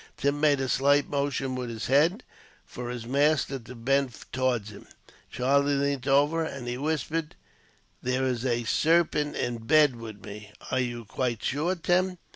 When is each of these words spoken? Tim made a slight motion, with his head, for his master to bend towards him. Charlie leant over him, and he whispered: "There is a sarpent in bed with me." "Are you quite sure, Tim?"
Tim 0.17 0.39
made 0.41 0.59
a 0.59 0.67
slight 0.67 1.07
motion, 1.07 1.53
with 1.53 1.69
his 1.69 1.85
head, 1.85 2.23
for 2.65 2.89
his 2.89 3.05
master 3.05 3.59
to 3.59 3.75
bend 3.75 4.15
towards 4.31 4.71
him. 4.71 4.87
Charlie 5.29 5.75
leant 5.75 6.07
over 6.07 6.43
him, 6.43 6.51
and 6.57 6.67
he 6.67 6.75
whispered: 6.75 7.35
"There 8.01 8.23
is 8.25 8.43
a 8.43 8.63
sarpent 8.63 9.35
in 9.35 9.59
bed 9.59 9.95
with 9.95 10.25
me." 10.25 10.53
"Are 10.71 10.79
you 10.79 11.05
quite 11.05 11.43
sure, 11.43 11.75
Tim?" 11.75 12.17